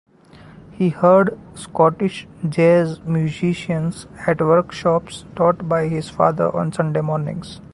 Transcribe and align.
He 0.71 0.89
heard 0.89 1.37
Scottish 1.53 2.27
jazz 2.49 2.99
musicians 3.01 4.07
at 4.25 4.41
workshops 4.41 5.25
taught 5.35 5.69
by 5.69 5.89
his 5.89 6.09
father 6.09 6.49
on 6.55 6.73
Saturday 6.73 7.01
mornings. 7.01 7.61